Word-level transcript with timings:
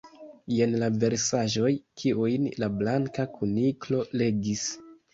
Jen 0.53 0.71
la 0.83 0.89
versaĵoj 1.03 1.71
kiujn 2.05 2.49
la 2.65 2.73
Blanka 2.81 3.29
Kuniklo 3.39 4.05
legis. 4.27 4.69